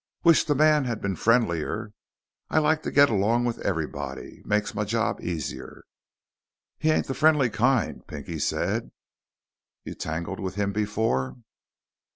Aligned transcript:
"Wish 0.23 0.45
the 0.45 0.55
man 0.55 0.85
had 0.85 0.99
been 0.99 1.15
friendlier. 1.15 1.93
I 2.49 2.57
like 2.57 2.81
to 2.81 2.91
get 2.91 3.11
along 3.11 3.45
with 3.45 3.59
everybody. 3.59 4.41
Makes 4.45 4.73
my 4.73 4.83
job 4.83 5.21
easier." 5.21 5.83
"He 6.79 6.89
ain't 6.89 7.05
the 7.05 7.13
friendly 7.13 7.51
kind," 7.51 8.01
Pinky 8.07 8.39
said. 8.39 8.89
"You 9.83 9.93
tangled 9.93 10.39
with 10.39 10.55
him 10.55 10.73
before?" 10.73 11.35